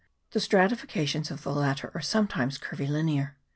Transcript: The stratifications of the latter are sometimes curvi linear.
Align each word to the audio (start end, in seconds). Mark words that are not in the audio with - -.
The 0.31 0.39
stratifications 0.39 1.29
of 1.29 1.43
the 1.43 1.53
latter 1.53 1.91
are 1.93 2.01
sometimes 2.01 2.57
curvi 2.57 2.87
linear. 2.89 3.35